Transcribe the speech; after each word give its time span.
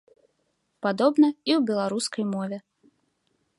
Падобна 0.85 1.29
і 1.29 1.51
ў 1.55 1.59
беларускай 1.69 2.25
мове. 2.33 2.57